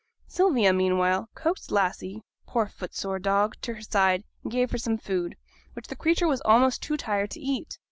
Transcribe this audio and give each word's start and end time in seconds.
Sylvia, 0.25 0.73
meanwhile, 0.73 1.29
coaxed 1.35 1.69
Lassie 1.69 2.23
poor 2.47 2.65
footsore 2.67 3.19
dog 3.19 3.53
to 3.61 3.75
her 3.75 3.81
side, 3.83 4.23
and 4.41 4.51
gave 4.51 4.71
her 4.71 4.79
some 4.79 4.97
food, 4.97 5.35
which 5.73 5.89
the 5.89 5.95
creature 5.95 6.27
was 6.27 6.41
almost 6.41 6.81
too 6.81 6.97
tired 6.97 7.29
to 7.29 7.39
eat. 7.39 7.77